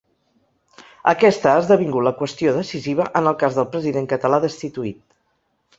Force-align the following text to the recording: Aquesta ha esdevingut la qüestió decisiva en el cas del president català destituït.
Aquesta 1.11 1.51
ha 1.51 1.59
esdevingut 1.65 2.07
la 2.07 2.15
qüestió 2.23 2.57
decisiva 2.57 3.09
en 3.21 3.33
el 3.33 3.39
cas 3.45 3.61
del 3.61 3.69
president 3.77 4.13
català 4.17 4.43
destituït. 4.49 5.03